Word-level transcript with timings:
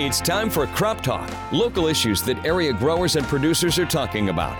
It's 0.00 0.20
time 0.20 0.48
for 0.48 0.64
Crop 0.68 1.00
Talk, 1.00 1.28
local 1.52 1.88
issues 1.88 2.22
that 2.22 2.46
area 2.46 2.72
growers 2.72 3.16
and 3.16 3.26
producers 3.26 3.80
are 3.80 3.84
talking 3.84 4.28
about. 4.28 4.56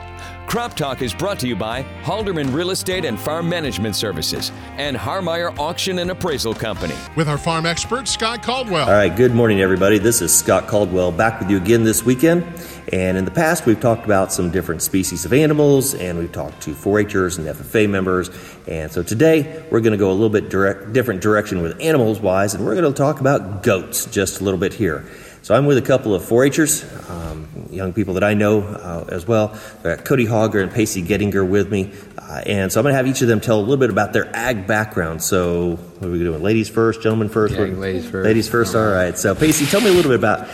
Crop 0.48 0.74
Talk 0.74 1.00
is 1.00 1.14
brought 1.14 1.38
to 1.38 1.46
you 1.46 1.54
by 1.54 1.84
Halderman 2.02 2.52
Real 2.52 2.70
Estate 2.70 3.04
and 3.04 3.16
Farm 3.16 3.48
Management 3.48 3.94
Services 3.94 4.50
and 4.78 4.96
Harmeyer 4.96 5.56
Auction 5.56 6.00
and 6.00 6.10
Appraisal 6.10 6.54
Company. 6.54 6.96
With 7.14 7.28
our 7.28 7.38
farm 7.38 7.66
expert, 7.66 8.08
Scott 8.08 8.42
Caldwell. 8.42 8.88
All 8.88 8.94
right, 8.94 9.14
good 9.14 9.32
morning, 9.32 9.60
everybody. 9.60 9.98
This 9.98 10.22
is 10.22 10.36
Scott 10.36 10.66
Caldwell 10.66 11.12
back 11.12 11.38
with 11.38 11.50
you 11.50 11.56
again 11.56 11.84
this 11.84 12.02
weekend. 12.02 12.44
And 12.92 13.16
in 13.16 13.24
the 13.24 13.30
past, 13.30 13.64
we've 13.64 13.78
talked 13.78 14.06
about 14.06 14.32
some 14.32 14.50
different 14.50 14.82
species 14.82 15.24
of 15.24 15.32
animals, 15.32 15.94
and 15.94 16.18
we've 16.18 16.32
talked 16.32 16.62
to 16.62 16.74
4 16.74 17.04
Hers 17.04 17.38
and 17.38 17.46
FFA 17.46 17.88
members. 17.88 18.28
And 18.66 18.90
so 18.90 19.04
today, 19.04 19.64
we're 19.70 19.82
going 19.82 19.92
to 19.92 19.98
go 19.98 20.10
a 20.10 20.14
little 20.14 20.30
bit 20.30 20.48
direct, 20.48 20.92
different 20.92 21.20
direction 21.20 21.62
with 21.62 21.80
animals 21.80 22.18
wise, 22.18 22.54
and 22.54 22.64
we're 22.64 22.74
going 22.74 22.92
to 22.92 22.98
talk 22.98 23.20
about 23.20 23.62
goats 23.62 24.06
just 24.06 24.40
a 24.40 24.44
little 24.44 24.58
bit 24.58 24.72
here. 24.72 25.04
So 25.42 25.54
I'm 25.54 25.66
with 25.66 25.78
a 25.78 25.82
couple 25.82 26.14
of 26.14 26.22
4-Hers, 26.22 26.84
um, 27.10 27.48
young 27.70 27.92
people 27.92 28.14
that 28.14 28.24
I 28.24 28.34
know 28.34 28.62
uh, 28.62 29.06
as 29.08 29.26
well. 29.26 29.58
got 29.82 30.04
Cody 30.04 30.26
Hogger 30.26 30.62
and 30.62 30.70
Pacey 30.70 31.02
Gettinger 31.02 31.48
with 31.48 31.70
me, 31.70 31.92
uh, 32.18 32.42
and 32.44 32.70
so 32.70 32.80
I'm 32.80 32.84
going 32.84 32.92
to 32.92 32.96
have 32.96 33.06
each 33.06 33.22
of 33.22 33.28
them 33.28 33.40
tell 33.40 33.58
a 33.58 33.62
little 33.62 33.78
bit 33.78 33.88
about 33.88 34.12
their 34.12 34.34
ag 34.36 34.66
background. 34.66 35.22
So 35.22 35.76
what 35.76 36.08
are 36.08 36.10
we 36.10 36.18
doing? 36.18 36.42
Ladies 36.42 36.68
first, 36.68 37.00
gentlemen 37.00 37.28
first. 37.30 37.54
Yeah, 37.54 37.60
ladies 37.60 38.08
first. 38.08 38.26
Ladies 38.26 38.48
first. 38.48 38.74
All 38.74 38.86
right. 38.86 39.16
So 39.16 39.34
Pacey, 39.34 39.64
tell 39.64 39.80
me 39.80 39.88
a 39.88 39.92
little 39.92 40.10
bit 40.10 40.18
about 40.18 40.48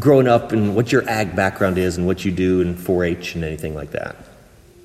growing 0.00 0.26
up 0.26 0.52
and 0.52 0.74
what 0.74 0.90
your 0.90 1.08
ag 1.08 1.36
background 1.36 1.78
is 1.78 1.96
and 1.96 2.06
what 2.06 2.24
you 2.24 2.32
do 2.32 2.60
in 2.60 2.74
4-H 2.74 3.36
and 3.36 3.44
anything 3.44 3.74
like 3.74 3.92
that. 3.92 4.16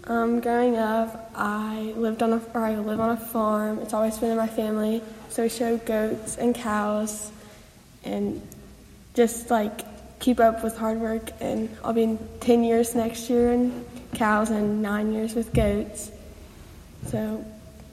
Um, 0.05 0.39
growing 0.39 0.75
up, 0.75 1.31
I 1.35 1.93
lived 1.95 2.21
on 2.21 2.33
a 2.33 2.41
or 2.53 2.61
I 2.61 2.77
live 2.77 2.99
on 2.99 3.09
a 3.09 3.17
farm. 3.17 3.79
It's 3.79 3.93
always 3.93 4.17
been 4.19 4.29
in 4.29 4.37
my 4.37 4.47
family. 4.47 5.01
So 5.29 5.43
we 5.43 5.49
show 5.49 5.77
goats 5.77 6.37
and 6.37 6.53
cows, 6.53 7.31
and 8.03 8.39
just 9.15 9.49
like 9.49 9.81
keep 10.19 10.39
up 10.39 10.63
with 10.63 10.77
hard 10.77 10.99
work. 10.99 11.31
And 11.39 11.75
I'll 11.83 11.93
be 11.93 12.03
in 12.03 12.19
10 12.41 12.63
years 12.63 12.95
next 12.95 13.29
year 13.29 13.51
in 13.51 13.85
cows 14.13 14.49
and 14.49 14.81
nine 14.81 15.11
years 15.11 15.33
with 15.33 15.53
goats. 15.53 16.11
So. 17.07 17.43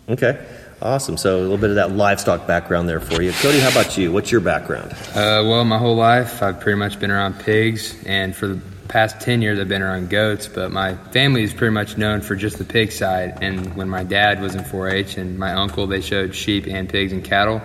Okay. 0.08 0.44
Awesome. 0.83 1.16
So 1.16 1.38
a 1.38 1.42
little 1.42 1.58
bit 1.58 1.70
of 1.70 1.77
that 1.77 1.92
livestock 1.92 2.46
background 2.46 2.88
there 2.88 2.98
for 2.98 3.22
you. 3.22 3.30
Cody, 3.33 3.61
how 3.61 3.70
about 3.70 3.96
you? 3.96 4.11
What's 4.11 4.33
your 4.33 4.41
background? 4.41 4.92
Uh, 5.11 5.46
well, 5.46 5.64
my 5.64 5.78
whole 5.78 5.94
life 5.94 6.42
I've 6.42 6.58
pretty 6.58 6.78
much 6.78 6.98
been 6.98 7.12
around 7.12 7.39
pigs, 7.39 8.02
and 8.05 8.34
for 8.34 8.48
the 8.48 8.61
past 8.89 9.20
10 9.20 9.42
years 9.42 9.61
I've 9.61 9.68
been 9.68 9.80
around 9.80 10.11
goats, 10.11 10.48
but 10.48 10.72
my 10.72 10.96
family 11.12 11.44
is 11.44 11.55
pretty 11.55 11.72
much 11.72 11.96
known 11.96 12.20
for 12.20 12.34
just 12.34 12.58
the 12.58 12.64
pig 12.64 12.91
side. 12.91 13.39
And 13.41 13.77
when 13.77 13.89
my 13.89 14.02
dad 14.02 14.41
was 14.41 14.56
in 14.56 14.64
4 14.64 14.89
H 14.89 15.18
and 15.18 15.39
my 15.39 15.52
uncle, 15.52 15.86
they 15.86 16.00
showed 16.00 16.34
sheep 16.34 16.66
and 16.66 16.89
pigs 16.89 17.12
and 17.12 17.22
cattle. 17.22 17.62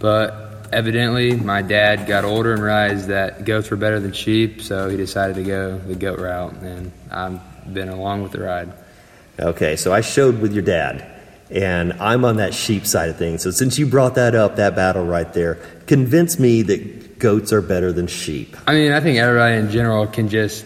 But 0.00 0.47
evidently, 0.72 1.34
my 1.36 1.62
dad 1.62 2.06
got 2.06 2.24
older 2.24 2.52
and 2.52 2.62
realized 2.62 3.08
that 3.08 3.44
goats 3.44 3.70
were 3.70 3.76
better 3.76 4.00
than 4.00 4.12
sheep, 4.12 4.62
so 4.62 4.88
he 4.88 4.96
decided 4.96 5.36
to 5.36 5.42
go 5.42 5.78
the 5.78 5.94
goat 5.94 6.18
route, 6.18 6.54
and 6.54 6.92
I've 7.10 7.40
been 7.72 7.88
along 7.88 8.22
with 8.22 8.32
the 8.32 8.40
ride. 8.40 8.72
Okay, 9.38 9.76
so 9.76 9.92
I 9.92 10.00
showed 10.00 10.40
with 10.40 10.52
your 10.52 10.62
dad, 10.62 11.06
and 11.50 11.92
I'm 11.94 12.24
on 12.24 12.36
that 12.36 12.54
sheep 12.54 12.86
side 12.86 13.08
of 13.08 13.16
things. 13.16 13.42
So 13.42 13.50
since 13.50 13.78
you 13.78 13.86
brought 13.86 14.16
that 14.16 14.34
up, 14.34 14.56
that 14.56 14.74
battle 14.74 15.04
right 15.04 15.32
there, 15.32 15.54
convince 15.86 16.38
me 16.38 16.62
that 16.62 17.18
goats 17.18 17.52
are 17.52 17.62
better 17.62 17.92
than 17.92 18.06
sheep. 18.06 18.56
I 18.66 18.74
mean, 18.74 18.92
I 18.92 19.00
think 19.00 19.18
everybody 19.18 19.56
in 19.56 19.70
general 19.70 20.06
can 20.06 20.28
just 20.28 20.64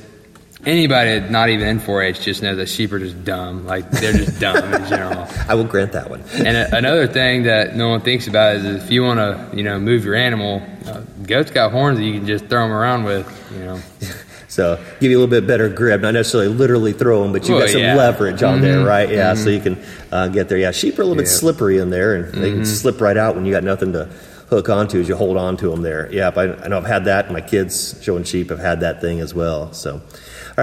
anybody 0.65 1.21
not 1.29 1.49
even 1.49 1.67
in 1.69 1.81
4-H 1.81 2.21
just 2.21 2.43
knows 2.43 2.57
that 2.57 2.69
sheep 2.69 2.93
are 2.93 2.99
just 2.99 3.25
dumb. 3.25 3.67
Like 3.67 3.91
they're 3.91 4.13
just 4.13 4.39
dumb 4.41 4.57
in 4.73 4.85
general. 4.89 5.27
I 5.49 5.55
will 5.55 5.65
grant 5.65 5.93
that 5.93 6.09
one. 6.11 6.23
and 6.35 6.57
a, 6.57 6.77
another 6.77 7.07
thing 7.07 7.45
that 7.45 7.75
no 7.77 7.89
one 7.89 8.01
thinks 8.01 8.27
about 8.29 8.57
is 8.57 8.65
if 8.85 8.91
you 8.91 9.03
want 9.03 9.19
to, 9.19 9.57
you 9.57 9.63
know, 9.63 9.79
move 9.79 10.05
your 10.05 10.15
animal, 10.15 10.63
uh, 10.87 11.01
goats 11.27 11.51
got 11.51 11.73
horns 11.73 11.99
that 11.99 12.05
you 12.05 12.13
can 12.15 12.27
just 12.27 12.47
throw 12.47 12.63
them 12.63 12.73
around 12.73 13.05
with, 13.05 13.51
you 13.53 13.65
know. 13.65 13.81
So 14.49 14.79
give 15.01 15.11
you 15.11 15.17
a 15.17 15.21
little 15.21 15.31
bit 15.31 15.47
better 15.47 15.71
grip, 15.71 16.03
not 16.03 16.13
necessarily 16.13 16.49
literally 16.49 16.93
throw 16.93 17.23
them, 17.23 17.33
but 17.33 17.49
you 17.49 17.55
Well, 17.55 17.63
got 17.65 17.71
some 17.71 17.81
yeah. 17.81 17.95
leverage 17.95 18.43
on 18.43 18.59
Mhm, 18.59 18.61
there, 18.61 18.81
right? 18.85 19.09
Yeah, 19.11 19.33
so 19.33 19.49
mhm. 19.49 19.55
you 19.55 19.61
can 19.61 19.79
uh, 20.13 20.29
get 20.29 20.51
there. 20.51 20.59
Yeah, 20.59 20.73
sheep 20.73 20.99
are 20.99 21.01
a 21.01 21.07
little 21.07 21.17
bit 21.17 21.27
slippery 21.27 21.79
in 21.79 21.89
there, 21.89 22.17
and 22.17 22.35
they 22.35 22.51
can 22.51 22.61
Mhm. 22.61 22.67
slip 22.67 23.01
right 23.01 23.17
out 23.17 23.35
when 23.35 23.47
you 23.47 23.53
got 23.55 23.65
nothing 23.65 23.95
to 23.95 24.09
hook 24.53 24.69
onto 24.69 25.01
as 25.01 25.09
you 25.09 25.17
hold 25.17 25.37
on 25.37 25.57
to 25.57 25.71
them 25.71 25.83
there. 25.83 26.09
Yeah, 26.13 26.31
I, 26.37 26.53
I 26.65 26.69
know 26.69 26.79
I've 26.79 26.85
had 26.87 27.07
that. 27.07 27.33
My 27.33 27.41
kids 27.41 27.99
showing 28.03 28.25
sheep 28.25 28.51
have 28.51 28.59
had 28.61 28.81
that 28.81 29.01
thing 29.01 29.21
as 29.21 29.35
well. 29.35 29.73
So, 29.73 29.95
all 29.95 30.03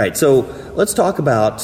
right, 0.01 0.15
so 0.15 0.41
let's 0.75 0.93
talk 0.93 1.19
about 1.19 1.61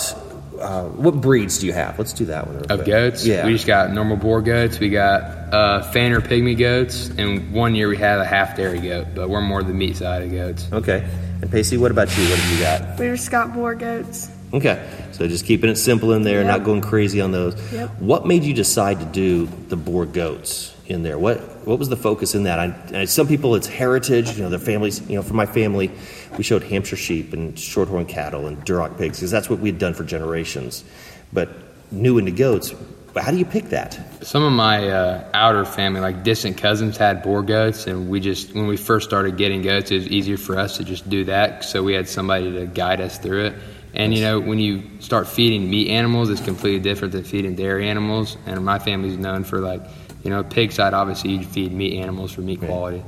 uh, 0.59 0.85
what 0.85 1.15
breeds 1.21 1.59
do 1.59 1.67
you 1.67 1.73
have? 1.73 1.97
Let's 1.99 2.13
do 2.13 2.25
that 2.25 2.47
one. 2.47 2.55
real 2.55 2.63
Of 2.71 2.77
quick. 2.79 2.85
goats, 2.87 3.25
Yeah. 3.25 3.45
we 3.45 3.53
just 3.53 3.67
got 3.67 3.91
normal 3.91 4.17
boar 4.17 4.41
goats. 4.41 4.79
We 4.79 4.89
got 4.89 5.21
uh, 5.53 5.81
Fanner 5.91 6.21
pygmy 6.21 6.57
goats, 6.57 7.09
and 7.17 7.51
one 7.53 7.75
year 7.75 7.87
we 7.89 7.97
had 7.97 8.19
a 8.19 8.25
half 8.25 8.55
dairy 8.57 8.79
goat, 8.79 9.07
but 9.15 9.29
we're 9.29 9.41
more 9.41 9.61
the 9.63 9.73
meat 9.73 9.97
side 9.97 10.23
of 10.23 10.31
goats. 10.31 10.67
Okay. 10.71 11.07
And 11.41 11.51
Pacey, 11.51 11.77
what 11.77 11.91
about 11.91 12.07
you? 12.17 12.23
What 12.29 12.39
have 12.39 12.57
you 12.57 12.63
got? 12.63 12.99
We 12.99 13.07
just 13.07 13.29
got 13.31 13.53
boar 13.53 13.75
goats. 13.75 14.29
Okay, 14.55 14.87
so 15.11 15.27
just 15.27 15.45
keeping 15.45 15.69
it 15.69 15.75
simple 15.75 16.13
in 16.13 16.21
there, 16.23 16.39
Yep. 16.39 16.47
not 16.47 16.63
going 16.63 16.79
crazy 16.79 17.19
on 17.19 17.31
those. 17.31 17.55
Yep. 17.73 17.99
What 17.99 18.25
made 18.25 18.43
you 18.43 18.53
decide 18.53 18.99
to 18.99 19.05
do 19.05 19.49
the 19.67 19.75
boar 19.75 20.05
goats 20.05 20.73
in 20.87 21.03
there? 21.03 21.17
What 21.19 21.39
what 21.67 21.77
was 21.77 21.89
the 21.89 21.97
focus 21.97 22.35
in 22.35 22.43
that? 22.43 22.59
I, 22.59 23.01
I, 23.01 23.05
some 23.05 23.27
people 23.27 23.55
it's 23.55 23.67
heritage, 23.67 24.31
you 24.37 24.43
know, 24.43 24.49
their 24.49 24.57
families. 24.59 25.01
You 25.09 25.17
know, 25.17 25.23
for 25.23 25.33
my 25.33 25.45
family, 25.45 25.91
we 26.37 26.43
showed 26.45 26.63
Hampshire 26.63 26.95
sheep 26.95 27.33
and 27.33 27.59
shorthorn 27.59 28.05
cattle 28.05 28.47
and 28.47 28.57
Duroc 28.65 28.97
pigs 28.97 29.17
because 29.17 29.29
that's 29.31 29.49
what 29.49 29.59
we 29.59 29.69
had 29.69 29.77
done 29.79 29.93
for 29.93 30.05
generations. 30.05 30.85
But 31.33 31.49
new 31.91 32.17
into 32.17 32.31
goats, 32.31 32.73
how 33.17 33.31
do 33.31 33.37
you 33.37 33.45
pick 33.45 33.65
that? 33.69 33.99
Some 34.23 34.43
of 34.43 34.53
my 34.53 34.87
uh, 34.87 35.29
outer 35.33 35.65
family, 35.65 35.99
like 35.99 36.23
distant 36.23 36.57
cousins, 36.57 36.95
had 36.95 37.23
boar 37.23 37.41
goats, 37.43 37.87
and 37.87 38.09
we 38.09 38.21
just 38.21 38.53
when 38.53 38.67
we 38.67 38.77
first 38.77 39.05
started 39.05 39.35
getting 39.35 39.63
goats, 39.63 39.91
it 39.91 39.95
was 39.95 40.07
easier 40.07 40.37
for 40.37 40.57
us 40.57 40.77
to 40.77 40.85
just 40.85 41.09
do 41.09 41.25
that. 41.25 41.65
So 41.65 41.83
we 41.83 41.93
had 41.93 42.07
somebody 42.07 42.53
to 42.53 42.67
guide 42.67 43.01
us 43.01 43.17
through 43.17 43.47
it. 43.47 43.55
And 43.95 44.13
you 44.13 44.21
know, 44.21 44.39
when 44.39 44.59
you 44.59 44.83
start 44.99 45.27
feeding 45.27 45.69
meat 45.69 45.89
animals, 45.89 46.29
it's 46.29 46.41
completely 46.41 46.79
different 46.79 47.13
than 47.13 47.23
feeding 47.23 47.55
dairy 47.55 47.87
animals. 47.89 48.37
And 48.45 48.63
my 48.65 48.77
family's 48.79 49.17
known 49.17 49.43
for 49.43 49.59
like, 49.59 49.81
you 50.23 50.29
know, 50.29 50.43
pig 50.43 50.71
side. 50.71 50.93
Obviously, 50.93 51.31
you 51.31 51.43
feed 51.45 51.71
meat 51.71 51.97
animals 51.99 52.33
for 52.33 52.41
meat 52.41 52.59
quality. 52.59 53.03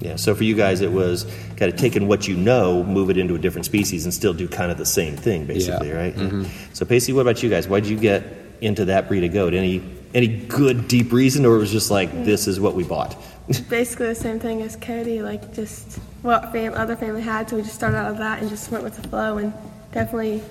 Yeah, 0.00 0.16
so 0.16 0.34
for 0.34 0.44
you 0.44 0.54
guys, 0.54 0.80
it 0.80 0.92
was 0.92 1.24
kind 1.56 1.70
of 1.70 1.78
taking 1.78 2.08
what 2.08 2.26
you 2.26 2.34
know, 2.36 2.82
move 2.84 3.10
it 3.10 3.18
into 3.18 3.34
a 3.34 3.38
different 3.38 3.66
species, 3.66 4.04
and 4.04 4.14
still 4.14 4.32
do 4.32 4.48
kind 4.48 4.70
of 4.72 4.78
the 4.78 4.86
same 4.86 5.14
thing, 5.14 5.44
basically, 5.44 5.88
Yeah. 5.88 5.94
right? 5.94 6.16
Mhm. 6.16 6.46
So, 6.72 6.86
Pacey, 6.86 7.12
what 7.12 7.20
about 7.20 7.42
you 7.42 7.50
guys? 7.50 7.68
Why 7.68 7.80
did 7.80 7.90
you 7.90 7.98
get 7.98 8.22
into 8.62 8.86
that 8.86 9.08
breed 9.08 9.24
of 9.24 9.32
goat? 9.34 9.52
Any 9.52 9.82
any 10.14 10.26
good 10.26 10.88
deep 10.88 11.12
reason, 11.12 11.44
or 11.44 11.54
it 11.56 11.58
was 11.58 11.70
just 11.70 11.90
like 11.90 12.24
this 12.24 12.48
is 12.48 12.58
what 12.58 12.74
we 12.74 12.82
bought? 12.82 13.14
Basically 13.68 14.06
the 14.06 14.14
same 14.14 14.38
thing 14.40 14.62
as 14.62 14.74
Cody, 14.76 15.20
like 15.22 15.52
just 15.54 15.98
what 16.22 16.50
fam- 16.50 16.74
other 16.74 16.96
family 16.96 17.20
had, 17.20 17.50
so 17.50 17.56
we 17.56 17.62
just 17.62 17.74
started 17.74 17.96
out 17.98 18.10
of 18.10 18.18
that 18.18 18.40
and 18.40 18.48
just 18.48 18.70
went 18.72 18.82
with 18.84 18.96
the 19.00 19.06
flow 19.08 19.36
and 19.38 19.52
definitely 19.92 20.42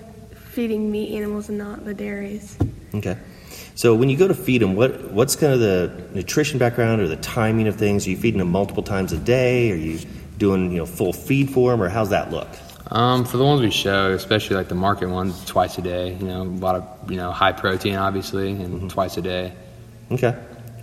feeding 0.52 0.92
meat 0.92 1.16
animals 1.16 1.50
and 1.50 1.58
not 1.58 1.86
the 1.86 1.94
dairies. 1.94 2.58
Okay. 2.94 3.18
So 3.76 3.96
when 3.96 4.10
you 4.10 4.18
go 4.18 4.28
to 4.28 4.34
feed 4.34 4.62
them, 4.62 4.76
what 4.76 5.12
what's 5.12 5.36
kind 5.36 5.54
of 5.54 5.60
the 5.60 6.10
nutrition 6.14 6.60
background 6.60 7.02
or 7.02 7.08
the 7.08 7.16
timing 7.18 7.68
of 7.68 7.76
things? 7.76 8.06
Are 8.06 8.10
you 8.10 8.18
feeding 8.18 8.40
them 8.40 8.52
multiple 8.52 8.84
times 8.84 9.14
a 9.14 9.18
day? 9.18 9.72
Are 9.72 9.76
you 9.76 10.00
doing 10.38 10.72
you 10.72 10.80
know 10.80 10.86
full 10.86 11.14
feed 11.14 11.50
for 11.50 11.72
them, 11.72 11.82
or 11.82 11.88
how's 11.88 12.10
that 12.10 12.32
look? 12.32 12.50
Um, 12.92 13.24
for 13.24 13.38
the 13.38 13.46
ones 13.46 13.62
we 13.62 13.70
show, 13.70 14.12
especially 14.14 14.56
like 14.56 14.68
the 14.68 14.76
market 14.76 15.10
ones, 15.10 15.46
twice 15.46 15.78
a 15.78 15.82
day. 15.82 16.14
You 16.14 16.26
know, 16.26 16.42
a 16.42 16.44
lot 16.44 16.76
of 16.76 17.12
you 17.12 17.18
know 17.18 17.32
high 17.32 17.54
protein, 17.54 17.96
obviously, 17.96 18.52
and 18.52 18.90
twice 18.90 19.16
a 19.18 19.22
day. 19.22 19.54
Okay. 20.12 20.36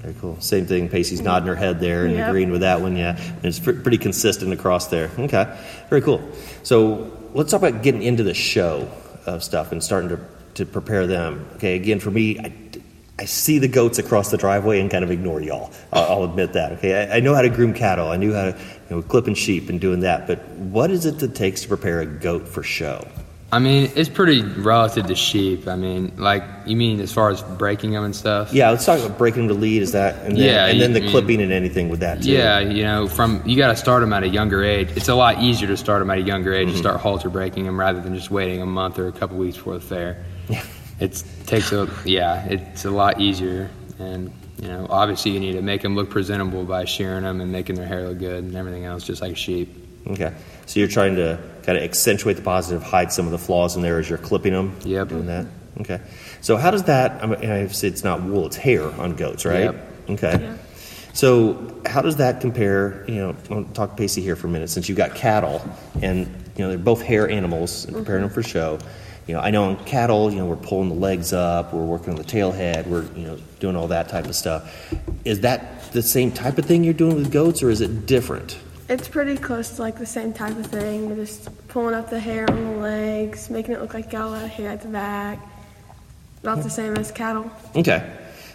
Very 0.07 0.19
cool. 0.21 0.41
Same 0.41 0.67
thing. 0.67 0.89
Pacey's 0.89 1.21
nodding 1.21 1.49
her 1.49 1.57
head 1.57 1.81
there 1.81 2.05
and 2.07 2.15
Yep. 2.15 2.29
agreeing 2.29 2.51
with 2.53 2.61
that 2.61 2.81
one. 2.81 2.95
Yeah, 2.97 3.17
and 3.19 3.45
it's 3.45 3.59
pr- 3.59 3.73
pretty 3.73 3.99
consistent 3.99 4.53
across 4.53 4.87
there. 4.87 5.11
Okay. 5.19 5.49
Very 5.91 6.01
cool. 6.01 6.23
So 6.63 7.11
let's 7.35 7.51
talk 7.51 7.61
about 7.61 7.83
getting 7.83 8.05
into 8.05 8.23
the 8.23 8.33
show 8.33 8.87
of 9.27 9.43
stuff 9.43 9.73
and 9.73 9.83
starting 9.83 10.11
to 10.11 10.21
to 10.55 10.65
prepare 10.65 11.09
them. 11.09 11.45
Okay. 11.57 11.75
Again, 11.75 11.99
for 11.99 12.13
me, 12.13 12.39
I, 12.39 12.53
I 13.19 13.25
see 13.25 13.59
the 13.59 13.67
goats 13.67 13.99
across 13.99 14.31
the 14.31 14.37
driveway 14.37 14.79
and 14.81 14.89
kind 14.89 15.03
of 15.03 15.11
ignore 15.11 15.41
y'all. 15.43 15.73
I'll, 15.93 16.05
I'll 16.05 16.25
admit 16.25 16.53
that. 16.53 16.75
Okay. 16.75 16.95
I, 17.11 17.17
I 17.17 17.21
know 17.21 17.35
how 17.35 17.43
to 17.43 17.49
groom 17.51 17.75
cattle. 17.75 18.07
I 18.09 18.17
knew 18.17 18.33
how 18.33 18.45
to 18.53 18.57
you 18.89 18.97
know 18.97 19.03
clipping 19.03 19.35
sheep 19.35 19.69
and 19.71 19.81
doing 19.81 20.01
that. 20.01 20.29
But 20.29 20.47
what 20.51 20.93
is 20.93 21.05
it 21.05 21.19
that 21.19 21.35
takes 21.35 21.63
to 21.63 21.69
prepare 21.69 21.99
a 22.01 22.07
goat 22.07 22.47
for 22.47 22.63
show? 22.63 23.05
I 23.57 23.59
mean, 23.59 23.91
it's 23.97 24.11
pretty 24.11 24.43
relative 24.43 25.07
to 25.07 25.15
sheep. 25.15 25.67
I 25.67 25.77
mean, 25.77 26.13
like 26.19 26.45
you 26.67 26.77
mean 26.77 27.01
as 27.01 27.11
far 27.11 27.31
as 27.31 27.41
breaking 27.43 27.93
them 27.93 28.05
and 28.05 28.15
stuff. 28.15 28.53
Yeah. 28.53 28.69
Let's 28.69 28.85
talk 28.85 29.01
about 29.01 29.17
breaking 29.17 29.47
the 29.47 29.55
lead. 29.55 29.81
Is 29.81 29.93
that 29.93 30.27
and 30.27 30.37
then, 30.37 30.45
Yeah, 30.45 30.67
and 30.67 30.79
then 30.79 30.93
the 30.93 31.01
mean- 31.01 31.11
clipping 31.11 31.41
and 31.41 31.51
anything 31.51 31.89
with 31.89 32.01
that 32.01 32.23
too. 32.23 32.33
Yeah, 32.33 32.59
you 32.59 32.83
know, 32.83 33.09
from 33.09 33.43
you 33.47 33.57
got 33.57 33.69
to 33.69 33.77
start 33.77 34.03
them 34.03 34.13
at 34.13 34.25
a 34.25 34.29
younger 34.29 34.63
age. 34.63 34.91
It's 34.95 35.09
a 35.09 35.15
lot 35.15 35.43
easier 35.43 35.69
to 35.69 35.77
start 35.79 36.01
them 36.01 36.11
at 36.11 36.19
a 36.19 36.21
younger 36.21 36.53
age 36.53 36.65
and 36.65 36.73
mm-hmm. 36.73 36.81
start 36.81 37.01
halter 37.01 37.31
breaking 37.31 37.65
them 37.65 37.81
rather 37.81 37.99
than 37.99 38.15
just 38.15 38.31
waiting 38.31 38.61
a 38.61 38.67
month 38.67 38.99
or 38.99 39.09
a 39.09 39.13
couple 39.13 39.39
weeks 39.39 39.57
before 39.57 39.79
the 39.79 39.81
fair. 39.81 40.23
Yeah. 40.49 40.63
It 41.01 41.25
takes 41.47 41.73
a 41.73 41.89
yeah, 42.05 42.45
it's 42.45 42.85
a 42.85 42.91
lot 42.91 43.23
easier, 43.23 43.71
and 43.99 44.35
you 44.61 44.69
know, 44.69 44.87
obviously 44.91 45.31
you 45.31 45.41
need 45.41 45.53
to 45.53 45.63
make 45.63 45.81
them 45.81 45.95
look 45.95 46.11
presentable 46.11 46.65
by 46.65 46.85
shearing 46.85 47.23
them 47.23 47.41
and 47.41 47.51
making 47.51 47.77
their 47.77 47.87
hair 47.87 48.07
look 48.07 48.19
good 48.19 48.45
and 48.45 48.55
everything 48.55 48.85
else, 48.85 49.03
just 49.03 49.23
like 49.23 49.39
sheep. 49.39 49.75
Okay. 50.09 50.35
So 50.67 50.79
you're 50.79 50.89
trying 50.91 51.17
to 51.17 51.39
kind 51.67 51.77
of 51.77 51.85
accentuate 51.85 52.37
the 52.37 52.43
positive, 52.43 52.83
hide 52.83 53.13
some 53.13 53.27
of 53.27 53.33
the 53.33 53.39
flaws 53.39 53.77
in 53.77 53.83
there 53.83 53.99
as 53.99 54.09
you're 54.09 54.19
clipping 54.19 54.53
them. 54.53 54.77
Yep. 54.85 55.09
Doing 55.09 55.27
that. 55.27 55.47
Okay. 55.81 56.01
So 56.41 56.57
how 56.57 56.71
does 56.71 56.85
that? 56.85 57.23
I 57.23 57.27
mean, 57.27 57.51
I've 57.51 57.75
said 57.75 57.93
it's 57.93 58.05
not 58.05 58.23
wool; 58.23 58.47
it's 58.47 58.57
hair 58.57 58.85
on 58.85 59.17
goats, 59.17 59.45
right? 59.45 59.65
Yep. 59.65 59.93
Okay. 60.11 60.39
Yeah. 60.41 60.57
So, 61.13 61.81
how 61.87 62.03
does 62.03 62.17
that 62.17 62.41
compare? 62.41 63.05
You 63.09 63.15
know, 63.17 63.37
I'll 63.51 63.65
talk 63.65 63.91
to 63.91 63.97
Pacey 63.97 64.23
here 64.23 64.37
for 64.37 64.47
a 64.47 64.51
minute 64.51 64.71
since 64.71 64.89
you've 64.89 64.99
got 64.99 65.15
cattle, 65.15 65.63
and 66.03 66.27
you 66.57 66.65
know 66.65 66.69
they're 66.69 66.79
both 66.79 67.03
hair 67.03 67.29
animals, 67.29 67.85
and 67.85 67.95
mm-hmm. 67.95 68.05
preparing 68.05 68.23
them 68.23 68.31
for 68.31 68.43
show. 68.43 68.79
You 69.27 69.35
know, 69.35 69.41
I 69.41 69.51
know 69.51 69.65
on 69.65 69.85
cattle, 69.85 70.31
you 70.31 70.39
know, 70.39 70.47
we're 70.47 70.57
pulling 70.57 70.89
the 70.89 70.95
legs 70.95 71.33
up, 71.33 71.73
we're 71.73 71.85
working 71.85 72.11
on 72.11 72.17
the 72.17 72.25
tail 72.25 72.53
head, 72.53 72.87
we're 72.87 73.03
you 73.15 73.27
know 73.27 73.39
doing 73.59 73.77
all 73.77 73.89
that 73.89 74.09
type 74.09 74.27
of 74.27 74.37
stuff. 74.37 74.95
Is 75.25 75.41
that 75.41 75.91
the 75.93 76.03
same 76.03 76.31
type 76.31 76.59
of 76.59 76.65
thing 76.65 76.85
you're 76.85 76.95
doing 76.95 77.17
with 77.17 77.33
goats, 77.33 77.63
or 77.63 77.71
is 77.71 77.81
it 77.81 78.07
different? 78.07 78.57
It's 78.89 79.09
pretty 79.09 79.37
close 79.37 79.71
to 79.77 79.83
like 79.83 79.99
the 79.99 80.07
same 80.07 80.33
type 80.33 80.57
of 80.57 80.67
thing. 80.67 81.09
We're 81.09 81.17
just 81.17 81.49
pulling 81.69 81.95
up 81.95 82.09
the 82.09 82.21
hair 82.21 82.49
on 82.49 82.75
the 82.75 82.81
legs, 82.81 83.51
making 83.51 83.75
it 83.75 83.81
look 83.81 83.95
like 83.95 84.11
got 84.11 84.27
a 84.27 84.29
lot 84.29 84.45
of 84.45 84.51
hair 84.51 84.71
at 84.71 84.83
the 84.83 84.89
back. 84.89 85.41
About 86.43 86.63
the 86.63 86.71
same 86.71 86.97
as 86.97 87.11
cattle. 87.11 87.51
Okay. 87.75 88.09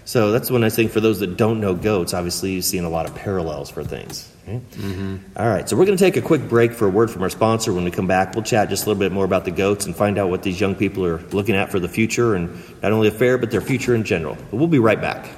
So 0.05 0.31
that's 0.31 0.49
one 0.49 0.61
nice 0.61 0.75
thing 0.75 0.87
for 0.87 1.01
those 1.01 1.19
that 1.19 1.35
don't 1.35 1.59
know 1.59 1.75
goats. 1.75 2.13
Obviously, 2.13 2.53
you're 2.53 2.61
seeing 2.61 2.85
a 2.85 2.89
lot 2.89 3.05
of 3.05 3.13
parallels 3.15 3.69
for 3.69 3.83
things. 3.83 4.31
right? 4.47 4.61
Mm-hmm. 4.71 5.17
All 5.35 5.49
right. 5.49 5.67
So 5.67 5.75
we're 5.75 5.85
going 5.85 5.97
to 5.97 6.03
take 6.03 6.15
a 6.15 6.21
quick 6.21 6.47
break 6.47 6.71
for 6.71 6.87
a 6.87 6.89
word 6.89 7.11
from 7.11 7.21
our 7.23 7.29
sponsor. 7.29 7.73
When 7.73 7.83
we 7.83 7.91
come 7.91 8.07
back, 8.07 8.33
we'll 8.33 8.43
chat 8.43 8.69
just 8.69 8.85
a 8.85 8.89
little 8.89 8.99
bit 8.99 9.11
more 9.11 9.25
about 9.25 9.43
the 9.43 9.51
goats 9.51 9.85
and 9.85 9.93
find 9.95 10.17
out 10.17 10.29
what 10.29 10.43
these 10.43 10.59
young 10.61 10.75
people 10.75 11.05
are 11.05 11.19
looking 11.31 11.55
at 11.55 11.69
for 11.69 11.79
the 11.79 11.89
future 11.89 12.35
and 12.35 12.49
not 12.81 12.93
only 12.93 13.09
a 13.09 13.11
fair, 13.11 13.37
but 13.37 13.51
their 13.51 13.61
future 13.61 13.93
in 13.93 14.05
general. 14.05 14.35
But 14.49 14.57
we'll 14.57 14.67
be 14.67 14.79
right 14.79 14.99
back. 14.99 15.29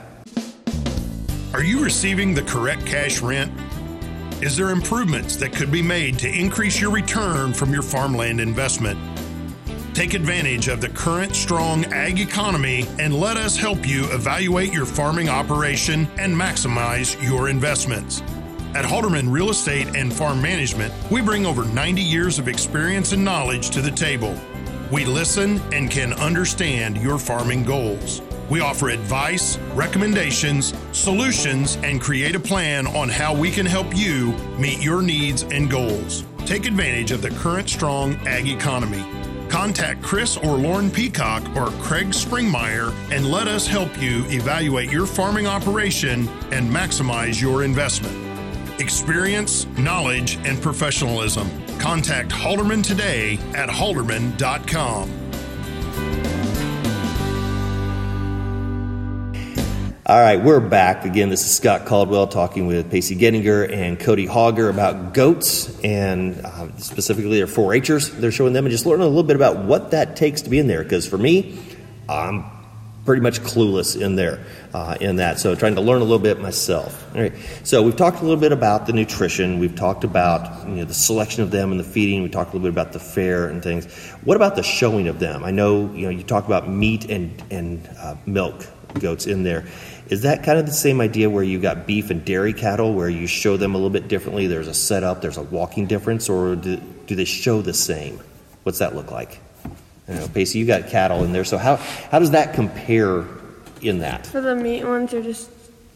Are 1.53 1.63
you 1.63 1.83
receiving 1.83 2.35
the 2.35 2.43
correct 2.43 2.85
cash 2.85 3.21
rent? 3.21 3.51
Is 4.43 4.57
there 4.57 4.71
improvements 4.71 5.37
that 5.37 5.53
could 5.53 5.71
be 5.71 5.81
made 5.81 6.19
to 6.19 6.27
increase 6.27 6.81
your 6.81 6.91
return 6.91 7.53
from 7.53 7.71
your 7.71 7.81
farmland 7.81 8.41
investment? 8.41 8.99
Take 9.93 10.15
advantage 10.15 10.67
of 10.67 10.81
the 10.81 10.89
current 10.89 11.33
strong 11.33 11.85
ag 11.93 12.19
economy 12.19 12.85
and 12.99 13.15
let 13.15 13.37
us 13.37 13.55
help 13.55 13.87
you 13.87 14.03
evaluate 14.11 14.73
your 14.73 14.85
farming 14.85 15.29
operation 15.29 16.09
and 16.19 16.35
maximize 16.35 17.15
your 17.25 17.47
investments. 17.47 18.19
At 18.75 18.83
Halderman 18.83 19.31
Real 19.31 19.49
Estate 19.49 19.95
and 19.95 20.13
Farm 20.13 20.41
Management, 20.41 20.93
we 21.09 21.21
bring 21.21 21.45
over 21.45 21.63
90 21.63 22.01
years 22.01 22.37
of 22.37 22.49
experience 22.49 23.13
and 23.13 23.23
knowledge 23.23 23.69
to 23.69 23.81
the 23.81 23.91
table. 23.91 24.37
We 24.91 25.05
listen 25.05 25.61
and 25.71 25.89
can 25.89 26.11
understand 26.11 26.97
your 26.97 27.17
farming 27.17 27.63
goals. 27.63 28.21
We 28.49 28.59
offer 28.59 28.89
advice, 28.89 29.57
recommendations, 29.73 30.73
solutions, 30.91 31.77
and 31.83 32.01
create 32.01 32.35
a 32.35 32.39
plan 32.39 32.87
on 32.87 33.09
how 33.09 33.33
we 33.35 33.51
can 33.51 33.65
help 33.65 33.95
you 33.95 34.33
meet 34.57 34.81
your 34.81 35.01
needs 35.01 35.43
and 35.43 35.69
goals. 35.69 36.23
Take 36.45 36.65
advantage 36.65 37.11
of 37.11 37.21
the 37.21 37.29
current 37.31 37.69
strong 37.69 38.15
ag 38.27 38.47
economy. 38.49 39.03
Contact 39.49 40.01
Chris 40.01 40.35
or 40.35 40.57
Lauren 40.57 40.89
Peacock 40.89 41.43
or 41.55 41.67
Craig 41.83 42.07
Springmeyer 42.07 42.93
and 43.11 43.29
let 43.29 43.47
us 43.47 43.67
help 43.67 44.01
you 44.01 44.25
evaluate 44.29 44.91
your 44.91 45.05
farming 45.05 45.47
operation 45.47 46.27
and 46.51 46.69
maximize 46.69 47.39
your 47.39 47.63
investment. 47.63 48.17
Experience, 48.81 49.67
knowledge, 49.77 50.37
and 50.43 50.61
professionalism. 50.61 51.47
Contact 51.77 52.29
Halderman 52.29 52.83
today 52.83 53.35
at 53.53 53.69
halderman.com. 53.69 55.22
All 60.13 60.19
right, 60.19 60.39
we're 60.39 60.59
back 60.59 61.05
again. 61.05 61.29
This 61.29 61.43
is 61.43 61.55
Scott 61.55 61.87
Caldwell 61.87 62.27
talking 62.27 62.67
with 62.67 62.91
Pacey 62.91 63.15
Gettinger 63.15 63.67
and 63.73 63.99
Cody 63.99 64.27
Hogger 64.27 64.69
about 64.69 65.15
goats 65.15 65.79
and 65.79 66.39
uh, 66.45 66.77
specifically 66.77 67.39
their 67.39 67.47
4-Hers. 67.47 68.11
They're 68.11 68.31
showing 68.31 68.53
them 68.53 68.63
and 68.65 68.71
just 68.71 68.85
learning 68.85 69.07
a 69.07 69.09
little 69.09 69.23
bit 69.23 69.35
about 69.35 69.65
what 69.65 69.89
that 69.89 70.15
takes 70.15 70.43
to 70.43 70.51
be 70.51 70.59
in 70.59 70.67
there. 70.67 70.83
Because 70.83 71.07
for 71.07 71.17
me, 71.17 71.59
I'm 72.07 72.45
pretty 73.05 73.23
much 73.23 73.39
clueless 73.39 73.99
in 73.99 74.15
there 74.15 74.45
uh, 74.75 74.97
in 75.01 75.15
that. 75.15 75.39
So 75.39 75.55
trying 75.55 75.73
to 75.75 75.81
learn 75.81 76.01
a 76.01 76.03
little 76.03 76.19
bit 76.19 76.39
myself. 76.39 77.11
All 77.15 77.21
right. 77.21 77.33
So 77.63 77.81
we've 77.81 77.97
talked 77.97 78.19
a 78.19 78.21
little 78.21 78.39
bit 78.39 78.51
about 78.51 78.85
the 78.85 78.93
nutrition. 78.93 79.57
We've 79.57 79.75
talked 79.75 80.03
about 80.03 80.69
you 80.69 80.75
know 80.75 80.85
the 80.85 80.93
selection 80.93 81.41
of 81.41 81.49
them 81.49 81.71
and 81.71 81.79
the 81.79 81.83
feeding. 81.83 82.21
We 82.21 82.29
talked 82.29 82.51
a 82.51 82.57
little 82.57 82.71
bit 82.71 82.79
about 82.79 82.93
the 82.93 82.99
fair 82.99 83.47
and 83.47 83.63
things. 83.63 83.91
What 84.25 84.37
about 84.37 84.57
the 84.57 84.63
showing 84.63 85.07
of 85.07 85.17
them? 85.17 85.43
I 85.43 85.49
know 85.49 85.91
you 85.91 86.03
know 86.03 86.09
you 86.09 86.21
talk 86.21 86.45
about 86.45 86.69
meat 86.69 87.09
and 87.09 87.43
and 87.49 87.89
uh, 87.97 88.15
milk 88.27 88.63
goats 88.99 89.25
in 89.25 89.43
there. 89.43 89.65
Is 90.09 90.21
that 90.21 90.43
kind 90.43 90.59
of 90.59 90.65
the 90.65 90.73
same 90.73 91.01
idea 91.01 91.29
where 91.29 91.43
you 91.43 91.59
got 91.59 91.87
beef 91.87 92.09
and 92.09 92.23
dairy 92.23 92.53
cattle, 92.53 92.93
where 92.93 93.09
you 93.09 93.27
show 93.27 93.57
them 93.57 93.73
a 93.73 93.77
little 93.77 93.89
bit 93.89 94.07
differently? 94.07 94.47
There's 94.47 94.67
a 94.67 94.73
setup, 94.73 95.21
there's 95.21 95.37
a 95.37 95.43
walking 95.43 95.87
difference, 95.87 96.29
or 96.29 96.55
do, 96.55 96.77
do 97.07 97.15
they 97.15 97.25
show 97.25 97.61
the 97.61 97.73
same? 97.73 98.19
What's 98.63 98.79
that 98.79 98.95
look 98.95 99.11
like? 99.11 99.39
You 100.07 100.15
know, 100.15 100.27
Pacey, 100.27 100.59
you 100.59 100.65
got 100.65 100.87
cattle 100.87 101.23
in 101.23 101.31
there, 101.31 101.45
so 101.45 101.57
how 101.57 101.77
how 101.77 102.19
does 102.19 102.31
that 102.31 102.53
compare 102.53 103.25
in 103.81 103.99
that? 103.99 104.27
For 104.27 104.41
the 104.41 104.55
meat 104.55 104.83
ones, 104.83 105.13
you're 105.13 105.23
just 105.23 105.49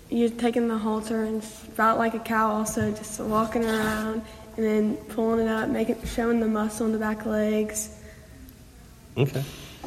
you're 0.09 0.29
taking 0.29 0.69
the 0.69 0.77
halter 0.77 1.23
and 1.23 1.45
about 1.73 1.97
like 1.97 2.13
a 2.13 2.19
cow, 2.19 2.49
also 2.51 2.91
just 2.91 3.19
walking 3.19 3.65
around 3.65 4.21
and 4.55 4.65
then 4.65 4.95
pulling 5.09 5.45
it 5.45 5.49
up, 5.49 5.69
making 5.69 6.03
showing 6.05 6.39
the 6.39 6.47
muscle 6.47 6.85
in 6.85 6.93
the 6.93 6.97
back 6.97 7.25
legs. 7.25 8.01
Okay. 9.17 9.43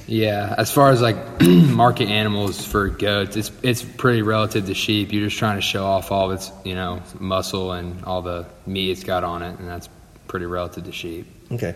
Yeah, 0.06 0.54
as 0.58 0.70
far 0.70 0.90
as 0.90 1.00
like 1.00 1.16
market 1.42 2.08
animals 2.08 2.64
for 2.64 2.88
goats, 2.88 3.36
it's 3.36 3.52
it's 3.62 3.82
pretty 3.82 4.22
relative 4.22 4.66
to 4.66 4.74
sheep. 4.74 5.12
You're 5.12 5.26
just 5.26 5.38
trying 5.38 5.56
to 5.56 5.62
show 5.62 5.84
off 5.84 6.10
all 6.10 6.30
of 6.30 6.36
its 6.36 6.50
you 6.64 6.74
know 6.74 7.02
muscle 7.18 7.72
and 7.72 8.04
all 8.04 8.22
the 8.22 8.46
meat 8.66 8.90
it's 8.90 9.04
got 9.04 9.24
on 9.24 9.42
it, 9.42 9.58
and 9.58 9.68
that's 9.68 9.88
pretty 10.28 10.46
relative 10.46 10.84
to 10.84 10.92
sheep. 10.92 11.26
Okay. 11.52 11.74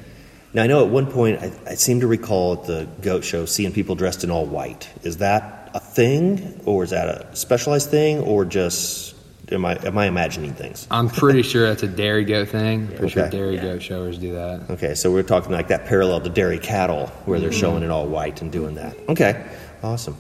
Now 0.53 0.63
I 0.63 0.67
know 0.67 0.85
at 0.85 0.91
one 0.91 1.11
point 1.11 1.41
I, 1.41 1.53
I 1.67 1.75
seem 1.75 2.01
to 2.01 2.07
recall 2.07 2.61
at 2.61 2.65
the 2.67 2.89
goat 3.03 3.25
show 3.25 3.45
seeing 3.45 3.73
people 3.73 3.95
dressed 3.97 4.25
in 4.25 4.31
all 4.31 4.47
white. 4.47 4.89
Is 5.03 5.19
that 5.19 5.71
a 5.75 5.81
thing, 5.81 6.61
or 6.65 6.85
is 6.85 6.91
that 6.91 7.09
a 7.09 7.37
specialized 7.37 7.91
thing, 7.91 8.21
or 8.21 8.45
just 8.45 9.14
am 9.55 9.65
I 9.65 9.77
am 9.85 9.97
I 9.97 10.07
imagining 10.07 10.53
things? 10.53 10.87
I'm 10.91 11.09
pretty 11.09 11.43
sure 11.43 11.69
that's 11.69 11.83
a 11.83 11.89
dairy 11.89 12.25
goat 12.25 12.49
thing. 12.49 12.83
I'm 12.83 12.89
pretty 12.89 13.09
sure 13.09 13.23
Okay. 13.25 13.37
dairy 13.37 13.57
goat 13.57 13.83
showers 13.83 14.19
do 14.19 14.33
that. 14.35 14.71
Okay, 14.71 14.95
so 14.95 15.11
we're 15.13 15.23
talking 15.23 15.53
like 15.53 15.69
that 15.69 15.87
parallel 15.87 16.21
to 16.21 16.31
dairy 16.31 16.59
cattle, 16.59 17.07
where 17.25 17.41
they're 17.41 17.51
mm-hmm. 17.51 17.61
showing 17.61 17.83
it 17.83 17.91
all 17.91 18.07
white 18.07 18.43
and 18.43 18.51
doing 18.53 18.75
that. 18.75 18.97
Okay, 19.09 19.45
awesome. 19.83 20.17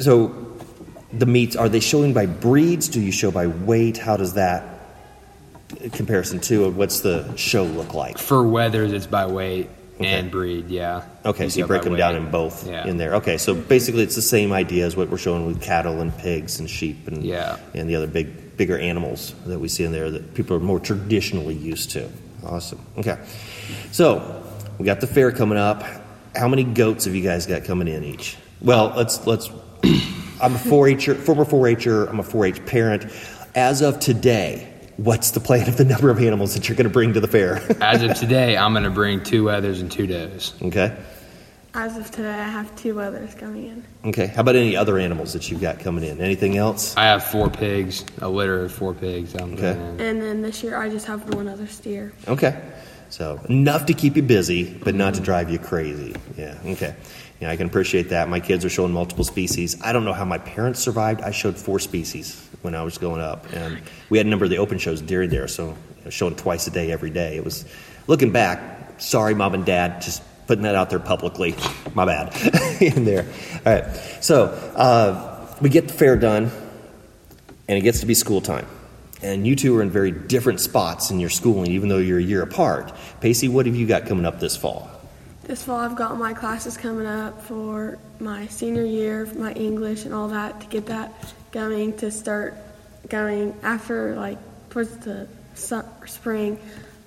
So 0.00 0.56
the 1.12 1.26
meats 1.26 1.56
are 1.56 1.68
they 1.68 1.80
showing 1.80 2.12
by 2.12 2.26
breeds? 2.26 2.88
Do 2.88 3.00
you 3.00 3.12
show 3.12 3.30
by 3.30 3.46
weight? 3.46 3.98
How 3.98 4.16
does 4.16 4.34
that 4.34 4.64
comparison 5.92 6.40
to 6.40 6.70
what's 6.70 7.00
the 7.00 7.36
show 7.36 7.64
look 7.64 7.94
like? 7.94 8.18
For 8.18 8.42
wethers, 8.42 8.92
it's 8.92 9.06
by 9.06 9.26
weight 9.26 9.70
Okay. 10.00 10.06
and 10.12 10.30
breed. 10.30 10.68
Yeah. 10.68 11.02
Okay, 11.24 11.48
so 11.48 11.58
you 11.60 11.66
break 11.66 11.82
them 11.82 11.96
down 11.96 12.14
in 12.16 12.30
both 12.30 12.66
Yeah. 12.68 12.86
in 12.86 12.96
there. 12.98 13.16
Okay, 13.16 13.36
so 13.36 13.54
basically 13.54 14.02
it's 14.02 14.14
the 14.14 14.22
same 14.22 14.52
idea 14.52 14.86
as 14.86 14.96
what 14.96 15.10
we're 15.10 15.18
showing 15.18 15.46
with 15.46 15.60
cattle 15.60 16.00
and 16.00 16.16
pigs 16.18 16.60
and 16.60 16.70
sheep 16.70 17.08
and 17.08 17.24
Yeah. 17.24 17.56
and 17.74 17.88
the 17.90 17.96
other 17.96 18.06
big 18.06 18.56
bigger 18.56 18.78
animals 18.78 19.34
that 19.46 19.58
we 19.60 19.68
see 19.68 19.84
in 19.84 19.92
there 19.92 20.10
that 20.10 20.34
people 20.34 20.56
are 20.56 20.60
more 20.60 20.80
traditionally 20.80 21.54
used 21.54 21.90
to. 21.92 22.08
Awesome. 22.44 22.78
Okay, 22.98 23.16
so 23.92 24.42
we 24.78 24.84
got 24.86 25.00
the 25.00 25.06
fair 25.06 25.32
coming 25.32 25.58
up. 25.58 25.82
How 26.36 26.46
many 26.48 26.64
goats 26.64 27.04
have 27.06 27.14
you 27.14 27.22
guys 27.22 27.46
got 27.46 27.64
coming 27.64 27.88
in 27.88 28.04
each? 28.04 28.36
Well, 28.60 28.92
let's 28.96 29.26
let's. 29.26 29.50
I'm 30.40 30.54
a 30.54 30.58
4-H 30.58 31.08
former 31.18 31.44
4-H'er. 31.44 32.08
I'm 32.08 32.20
a 32.20 32.22
4-H 32.22 32.64
parent. 32.66 33.06
As 33.56 33.82
of 33.82 33.98
today, 33.98 34.67
what's 34.98 35.30
the 35.30 35.40
plan 35.40 35.68
of 35.68 35.76
the 35.76 35.84
number 35.84 36.10
of 36.10 36.20
animals 36.20 36.54
that 36.54 36.68
you're 36.68 36.76
going 36.76 36.84
to 36.88 36.92
bring 36.92 37.14
to 37.14 37.20
the 37.20 37.28
fair? 37.28 37.56
As 37.80 38.02
of 38.02 38.14
today, 38.14 38.56
I'm 38.56 38.72
going 38.72 38.84
to 38.84 38.90
bring 38.90 39.22
two 39.22 39.44
wethers 39.44 39.80
and 39.80 39.90
two 39.90 40.06
does. 40.06 40.54
okay. 40.60 40.96
As 41.74 41.96
of 41.96 42.10
today, 42.10 42.30
I 42.30 42.48
have 42.48 42.74
two 42.76 43.00
others 43.00 43.34
coming 43.34 43.66
in. 43.68 43.84
Okay. 44.08 44.26
How 44.26 44.40
about 44.40 44.56
any 44.56 44.74
other 44.74 44.98
animals 44.98 45.34
that 45.34 45.50
you've 45.50 45.60
got 45.60 45.78
coming 45.78 46.02
in? 46.02 46.20
Anything 46.20 46.56
else? 46.56 46.96
I 46.96 47.04
have 47.04 47.24
four 47.24 47.50
pigs, 47.50 48.04
a 48.20 48.28
litter 48.28 48.64
of 48.64 48.72
four 48.72 48.94
pigs. 48.94 49.34
I'm 49.34 49.52
Okay. 49.52 49.72
And 49.72 50.20
then 50.20 50.42
this 50.42 50.62
year, 50.62 50.76
I 50.76 50.88
just 50.88 51.06
have 51.06 51.32
one 51.34 51.46
other 51.46 51.66
steer. 51.66 52.12
Okay. 52.26 52.60
So 53.10 53.40
enough 53.48 53.86
to 53.86 53.94
keep 53.94 54.16
you 54.16 54.22
busy, 54.22 54.74
but 54.82 54.94
not 54.94 55.14
to 55.14 55.20
drive 55.20 55.50
you 55.50 55.58
crazy. 55.58 56.16
Yeah. 56.36 56.58
Okay. 56.64 56.96
Yeah, 57.40 57.50
I 57.50 57.56
can 57.56 57.66
appreciate 57.66 58.08
that. 58.08 58.28
My 58.28 58.40
kids 58.40 58.64
are 58.64 58.70
showing 58.70 58.92
multiple 58.92 59.24
species. 59.24 59.80
I 59.82 59.92
don't 59.92 60.04
know 60.04 60.12
how 60.12 60.24
my 60.24 60.38
parents 60.38 60.80
survived. 60.80 61.20
I 61.20 61.30
showed 61.30 61.56
four 61.56 61.78
species 61.78 62.44
when 62.62 62.74
I 62.74 62.82
was 62.82 62.98
growing 62.98 63.20
up, 63.20 63.52
and 63.52 63.80
we 64.10 64.18
had 64.18 64.26
a 64.26 64.30
number 64.30 64.44
of 64.44 64.50
the 64.50 64.58
open 64.58 64.78
shows 64.78 65.00
during 65.00 65.30
there, 65.30 65.46
so 65.46 65.68
you 65.98 66.04
know, 66.04 66.10
showing 66.10 66.34
twice 66.34 66.66
a 66.66 66.70
day, 66.70 66.90
every 66.90 67.10
day. 67.10 67.36
It 67.36 67.44
was 67.44 67.64
looking 68.08 68.32
back. 68.32 69.00
Sorry, 69.00 69.34
mom 69.34 69.54
and 69.54 69.64
dad, 69.64 70.02
just 70.02 70.22
putting 70.48 70.62
that 70.64 70.74
out 70.74 70.90
there 70.90 70.98
publicly. 70.98 71.54
My 71.94 72.04
bad. 72.04 72.34
In 72.82 73.04
there. 73.04 73.26
All 73.64 73.72
right. 73.72 73.84
So 74.20 74.46
uh, 74.74 75.54
we 75.60 75.68
get 75.68 75.86
the 75.86 75.94
fair 75.94 76.16
done 76.16 76.50
and 77.68 77.78
it 77.78 77.82
gets 77.82 78.00
to 78.00 78.06
be 78.06 78.14
school 78.14 78.40
time. 78.40 78.66
And 79.22 79.46
you 79.46 79.56
two 79.56 79.76
are 79.76 79.82
in 79.82 79.90
very 79.90 80.10
different 80.10 80.60
spots 80.60 81.10
in 81.10 81.20
your 81.20 81.28
schooling, 81.28 81.72
even 81.72 81.88
though 81.88 81.98
you're 81.98 82.18
a 82.18 82.22
year 82.22 82.42
apart. 82.42 82.92
Pacey, 83.20 83.48
what 83.48 83.66
have 83.66 83.74
you 83.74 83.86
got 83.86 84.06
coming 84.06 84.24
up 84.24 84.40
this 84.40 84.56
fall? 84.56 84.88
This 85.48 85.62
fall, 85.62 85.78
I've 85.78 85.96
got 85.96 86.18
my 86.18 86.34
classes 86.34 86.76
coming 86.76 87.06
up 87.06 87.40
for 87.40 87.96
my 88.20 88.48
senior 88.48 88.84
year, 88.84 89.24
my 89.34 89.54
English 89.54 90.04
and 90.04 90.12
all 90.12 90.28
that 90.28 90.60
to 90.60 90.66
get 90.66 90.84
that 90.86 91.10
going 91.52 91.96
to 91.96 92.10
start 92.10 92.54
going 93.08 93.58
after 93.62 94.14
like 94.14 94.36
towards 94.68 94.94
the 94.98 95.26
spring. 95.54 96.60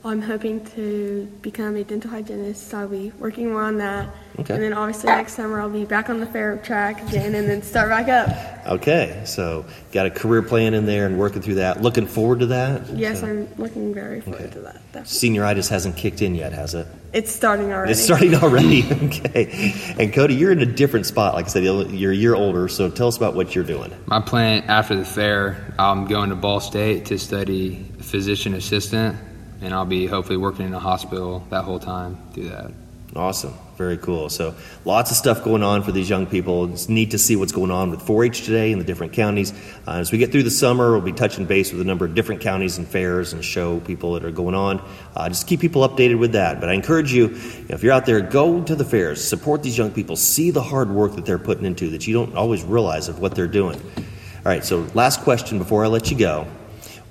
I'm 0.04 0.20
hoping 0.22 0.66
to 0.76 1.28
become 1.44 1.76
a 1.76 1.84
dental 1.84 2.10
hygienist, 2.10 2.70
so 2.70 2.80
I'll 2.80 2.88
be 2.88 3.12
working 3.20 3.52
more 3.52 3.62
on 3.62 3.78
that. 3.78 4.10
Okay. 4.40 4.56
And 4.56 4.64
then 4.64 4.74
obviously 4.74 5.10
next 5.10 5.34
summer 5.34 5.62
I'll 5.62 5.70
be 5.70 5.86
back 5.86 6.10
on 6.10 6.20
the 6.20 6.26
fair 6.26 6.58
track 6.58 7.08
again 7.08 7.36
and 7.36 7.48
then 7.48 7.62
start 7.62 7.90
back 7.90 8.08
up. 8.08 8.66
Okay, 8.68 9.22
so 9.26 9.64
got 9.92 10.08
a 10.08 10.10
career 10.10 10.42
plan 10.42 10.74
in 10.74 10.88
there 10.88 11.06
and 11.06 11.20
working 11.20 11.44
through 11.44 11.56
that. 11.56 11.84
Looking 11.84 12.08
forward 12.08 12.40
to 12.40 12.46
that. 12.48 12.90
Yes, 12.90 13.20
So, 13.20 13.28
I'm 13.28 13.48
looking 13.58 13.94
very 13.94 14.22
forward 14.22 14.42
Okay. 14.42 14.50
to 14.54 14.60
that. 14.62 14.82
Definitely. 14.92 15.30
Senioritis 15.30 15.70
hasn't 15.70 15.96
kicked 15.98 16.24
in 16.24 16.34
yet, 16.34 16.52
has 16.54 16.74
it? 16.74 16.88
It's 17.14 17.32
starting 17.32 17.72
already. 17.72 17.92
It's 17.92 18.02
starting 18.02 18.34
already. 18.34 18.84
okay. 19.04 19.74
And 20.00 20.12
Cody, 20.12 20.34
you're 20.34 20.52
in 20.52 20.62
a 20.62 20.66
different 20.66 21.06
spot. 21.06 21.36
Like 21.36 21.46
I 21.46 21.50
said, 21.50 21.64
you're 21.64 22.12
a 22.12 22.16
year 22.16 22.34
older. 22.34 22.68
So 22.70 22.90
tell 22.90 23.08
us 23.08 23.18
about 23.18 23.36
what 23.36 23.54
you're 23.54 23.64
doing. 23.66 23.94
My 24.08 24.22
plan 24.22 24.64
after 24.64 24.96
the 24.96 25.06
fair, 25.06 25.76
I'm 25.78 26.06
going 26.08 26.30
to 26.32 26.36
Ball 26.36 26.60
State 26.60 27.06
to 27.08 27.20
study 27.20 27.86
physician 28.00 28.54
assistant, 28.56 29.18
and 29.62 29.74
I'll 29.74 29.86
be 29.86 30.08
hopefully 30.08 30.38
working 30.38 30.66
in 30.66 30.74
a 30.74 30.80
hospital 30.80 31.46
that 31.50 31.64
whole 31.64 31.80
time 31.80 32.18
through 32.34 32.50
that. 32.50 32.72
Awesome. 33.16 33.54
Very 33.76 33.98
cool. 33.98 34.30
So, 34.30 34.56
lots 34.86 35.12
of 35.12 35.18
stuff 35.18 35.44
going 35.44 35.64
on 35.64 35.84
for 35.84 35.92
these 35.92 36.10
young 36.10 36.26
people. 36.26 36.72
It's 36.72 36.88
neat 36.88 37.12
to 37.12 37.18
see 37.18 37.36
what's 37.36 37.52
going 37.52 37.72
on 37.72 37.92
with 37.92 38.02
4 38.04 38.24
H 38.24 38.46
today 38.46 38.72
in 38.72 38.80
the 38.80 38.86
different 38.86 39.12
counties. 39.12 39.52
Uh, 39.86 39.96
as 39.96 40.14
we 40.14 40.18
get 40.18 40.32
through 40.32 40.44
the 40.44 40.52
summer, 40.52 40.92
we'll 40.92 41.02
be 41.02 41.12
touching 41.12 41.46
base 41.46 41.74
with 41.74 41.82
a 41.82 41.84
number 41.84 42.06
of 42.06 42.16
different 42.16 42.40
counties 42.40 42.78
and 42.78 42.88
fairs 42.88 43.34
and 43.34 43.44
show 43.44 43.82
people 43.82 44.14
that 44.14 44.24
are 44.24 44.32
going 44.32 44.56
on. 44.56 44.82
Uh, 45.14 45.28
just 45.28 45.46
keep 45.46 45.60
people 45.60 45.88
updated 45.88 46.20
with 46.20 46.34
that. 46.34 46.62
But 46.62 46.70
I 46.70 46.74
encourage 46.74 47.12
you, 47.12 47.32
if 47.68 47.84
you're 47.84 47.92
out 47.92 48.06
there, 48.06 48.22
go 48.22 48.64
to 48.64 48.76
the 48.76 48.86
fairs, 48.86 49.22
support 49.22 49.62
these 49.62 49.78
young 49.78 49.92
people, 49.92 50.16
see 50.16 50.52
the 50.52 50.64
hard 50.64 50.90
work 50.90 51.16
that 51.16 51.26
they're 51.26 51.40
putting 51.40 51.66
into 51.66 51.90
that 51.90 52.08
you 52.08 52.14
don't 52.14 52.36
always 52.36 52.64
realize 52.64 53.10
of 53.10 53.20
what 53.20 53.36
they're 53.36 53.48
doing. 53.48 53.82
All 53.98 54.46
right, 54.46 54.64
so 54.64 54.88
last 54.94 55.22
question 55.22 55.58
before 55.58 55.84
I 55.84 55.88
let 55.88 56.10
you 56.12 56.18
go. 56.18 56.48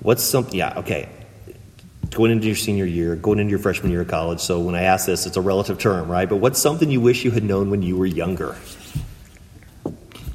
What's 0.01 0.23
something, 0.23 0.55
yeah, 0.55 0.79
okay 0.79 1.09
going 2.11 2.31
into 2.31 2.47
your 2.47 2.55
senior 2.55 2.85
year, 2.85 3.15
going 3.15 3.39
into 3.39 3.49
your 3.49 3.59
freshman 3.59 3.91
year 3.91 4.01
of 4.01 4.07
college. 4.07 4.39
So 4.39 4.59
when 4.59 4.75
I 4.75 4.83
ask 4.83 5.05
this, 5.05 5.25
it's 5.25 5.37
a 5.37 5.41
relative 5.41 5.79
term, 5.79 6.09
right? 6.09 6.27
But 6.27 6.37
what's 6.37 6.61
something 6.61 6.89
you 6.89 7.01
wish 7.01 7.23
you 7.23 7.31
had 7.31 7.43
known 7.43 7.69
when 7.69 7.81
you 7.81 7.97
were 7.97 8.05
younger? 8.05 8.55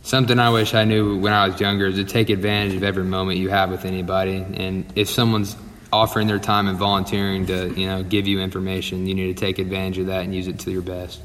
Something 0.03 0.39
I 0.39 0.51
wish 0.51 0.73
I 0.73 0.85
knew 0.85 1.19
when 1.19 1.33
I 1.33 1.49
was 1.49 1.61
younger 1.61 1.87
is 1.87 1.97
to 1.97 2.05
take 2.05 2.31
advantage 2.31 2.77
of 2.77 2.85
every 2.85 3.05
moment 3.05 3.39
you 3.39 3.51
have 3.51 3.71
with 3.71 3.85
anybody. 3.85 4.37
And 4.37 4.91
if 4.95 5.11
someone's 5.11 5.57
offering 5.93 6.29
their 6.29 6.39
time 6.39 6.69
and 6.69 6.79
volunteering 6.79 7.47
to, 7.47 7.73
you 7.75 7.87
know, 7.87 8.03
give 8.03 8.27
you 8.27 8.41
information, 8.41 9.07
you 9.07 9.15
need 9.15 9.37
to 9.37 9.41
take 9.41 9.59
advantage 9.59 9.99
of 9.99 10.07
that 10.07 10.23
and 10.23 10.35
use 10.35 10.47
it 10.47 10.61
to 10.61 10.71
your 10.71 10.83
best. 10.83 11.21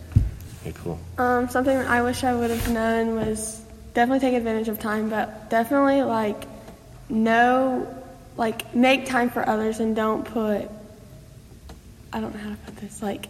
Okay, 0.62 0.74
cool. 0.84 1.00
Um, 1.18 1.48
something 1.50 1.76
I 1.76 2.02
wish 2.02 2.24
I 2.24 2.36
would 2.36 2.50
have 2.50 2.72
known 2.72 3.16
was 3.16 3.64
definitely 3.94 4.20
take 4.20 4.36
advantage 4.36 4.68
of 4.68 4.80
time, 4.80 5.10
but 5.10 5.50
definitely 5.50 6.02
like 6.02 6.46
know, 7.12 8.01
like 8.38 8.74
make 8.76 9.06
time 9.06 9.30
for 9.30 9.48
others 9.48 9.80
and 9.80 9.96
don't 9.96 10.24
put. 10.26 10.70
I 12.14 12.20
don't 12.20 12.34
know 12.34 12.42
how 12.42 12.50
to 12.52 12.56
put 12.58 12.78
this. 12.78 13.02
Like 13.02 13.28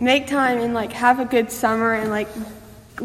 make 0.00 0.26
time 0.26 0.58
and 0.58 0.74
like 0.74 0.92
have 0.92 1.20
a 1.20 1.24
good 1.24 1.50
summer 1.50 1.94
and 1.94 2.10
like 2.10 2.28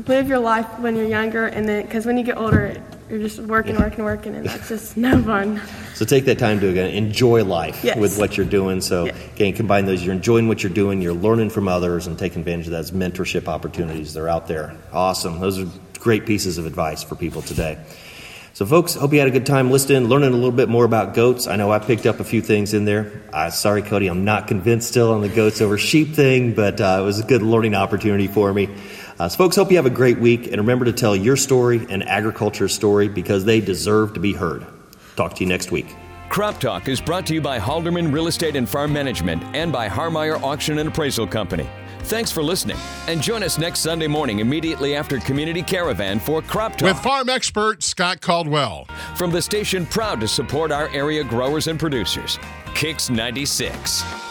live 0.08 0.27
your 0.27 0.39
life 0.39 0.67
when 0.79 0.96
you're 0.96 1.08
younger, 1.08 1.46
and 1.48 1.67
then 1.67 1.84
because 1.84 2.05
when 2.05 2.17
you 2.17 2.24
get 2.24 2.38
older, 2.38 2.81
you're 3.10 3.19
just 3.19 3.39
working, 3.39 3.75
working, 3.75 4.03
working, 4.03 4.36
and 4.36 4.46
that's 4.46 4.69
just 4.69 4.96
no 4.98 5.22
fun. 5.24 5.60
So 5.96 6.05
take 6.05 6.25
that 6.25 6.38
time 6.38 6.60
to 6.60 6.69
again 6.69 6.91
enjoy 6.91 7.43
life 7.43 7.84
Yes. 7.84 7.98
with 7.98 8.17
what 8.19 8.38
you're 8.38 8.46
doing. 8.46 8.81
So 8.81 9.05
Yeah. 9.05 9.15
again, 9.36 9.53
combine 9.53 9.86
those. 9.86 10.03
You're 10.03 10.13
enjoying 10.13 10.48
what 10.48 10.62
you're 10.62 10.72
doing. 10.72 11.01
You're 11.01 11.13
learning 11.13 11.50
from 11.50 11.67
others 11.67 12.05
and 12.05 12.17
taking 12.19 12.39
advantage 12.39 12.67
of 12.67 12.74
those 12.74 12.91
mentorship 12.91 13.48
opportunities. 13.48 14.13
that 14.13 14.19
are 14.22 14.29
out 14.29 14.48
there. 14.48 14.74
Awesome. 14.93 15.39
Those 15.39 15.60
are 15.60 15.65
great 16.00 16.25
pieces 16.27 16.58
of 16.60 16.65
advice 16.67 17.01
for 17.03 17.15
people 17.15 17.41
today. 17.41 17.77
So, 18.53 18.65
folks, 18.65 18.96
hope 18.96 19.13
you 19.13 19.20
had 19.20 19.27
a 19.27 19.32
good 19.32 19.46
time 19.46 19.72
listening, 19.72 20.10
learning 20.10 20.29
a 20.34 20.36
little 20.36 20.51
bit 20.51 20.70
more 20.70 20.84
about 20.84 21.13
goats. 21.13 21.48
I 21.48 21.56
know 21.56 21.72
I 21.72 21.79
picked 21.79 22.06
up 22.06 22.20
a 22.20 22.24
few 22.24 22.41
things 22.41 22.74
in 22.74 22.84
there. 22.86 23.22
Uh, 23.32 23.50
sorry, 23.50 23.82
Cody, 23.82 24.08
I'm 24.08 24.25
not 24.25 24.48
convinced 24.48 24.89
still 24.89 25.13
on 25.13 25.22
the 25.22 25.29
goats 25.29 25.62
over 25.62 25.77
sheep 25.77 26.13
thing, 26.13 26.53
but 26.53 26.82
uh, 26.82 26.98
it 27.00 27.03
was 27.03 27.20
a 27.20 27.24
good 27.24 27.41
learning 27.41 27.75
opportunity 27.75 28.27
for 28.27 28.53
me. 28.53 28.68
Uh, 29.20 29.29
so, 29.29 29.38
folks, 29.38 29.56
hope 29.56 29.70
you 29.70 29.77
have 29.77 29.86
a 29.86 29.91
great 29.91 30.20
week, 30.20 30.48
and 30.48 30.58
remember 30.58 30.86
to 30.86 30.94
tell 30.94 31.15
your 31.15 31.38
story 31.38 31.86
and 31.89 32.03
agriculture's 32.03 32.74
story 32.74 33.08
because 33.08 33.46
they 33.46 33.62
deserve 33.62 34.13
to 34.15 34.20
be 34.20 34.34
heard. 34.34 34.65
Talk 35.15 35.36
to 35.36 35.44
you 35.44 35.50
next 35.50 35.72
week. 35.72 35.96
Crop 36.29 36.60
Talk 36.60 36.88
is 36.88 37.01
brought 37.01 37.25
to 37.27 37.34
you 37.34 37.41
by 37.41 37.60
Halderman 37.60 38.13
Real 38.13 38.27
Estate 38.27 38.56
and 38.56 38.70
Farm 38.70 38.94
Management 38.94 39.44
and 39.56 39.72
by 39.72 39.89
Harmeyer 39.89 40.41
Auction 40.41 40.77
and 40.77 40.88
Appraisal 40.88 41.27
Company. 41.27 41.68
Thanks 42.10 42.32
for 42.32 42.42
listening, 42.42 42.78
and 43.08 43.22
join 43.22 43.44
us 43.44 43.60
next 43.60 43.82
Sunday 43.82 44.08
morning 44.08 44.39
immediately 44.39 44.96
after 44.96 45.20
Community 45.20 45.62
Caravan 45.62 46.20
for 46.20 46.42
Crop 46.42 46.72
Talk. 46.75 46.88
With 46.88 46.98
farm 47.04 47.30
expert 47.30 47.84
Scott 47.84 48.20
Caldwell. 48.20 48.88
From 49.16 49.30
the 49.30 49.39
station 49.39 49.86
proud 49.86 50.20
to 50.22 50.28
support 50.28 50.72
our 50.72 50.89
area 50.89 51.24
growers 51.24 51.68
and 51.68 51.80
producers, 51.80 52.39
Kicks 52.74 53.12
96. 53.12 54.28